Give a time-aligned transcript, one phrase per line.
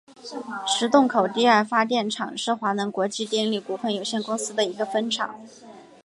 [0.65, 5.39] 石洞口第二发电厂是华能国际电力股份有限公司的一个分厂。